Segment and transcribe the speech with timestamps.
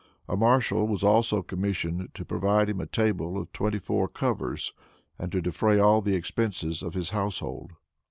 [0.27, 4.73] A marshal was also commissioned to provide him a table of twenty four covers,
[5.19, 7.73] and to defray all the expenses of his household.